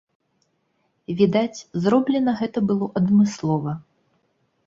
Відаць, 1.19 1.59
зроблена 1.83 2.33
гэта 2.41 2.59
было 2.71 2.85
адмыслова. 3.01 3.71